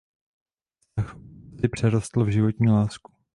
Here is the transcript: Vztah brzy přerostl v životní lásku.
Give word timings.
Vztah 0.79 1.15
brzy 1.17 1.67
přerostl 1.67 2.25
v 2.25 2.29
životní 2.29 2.67
lásku. 2.69 3.11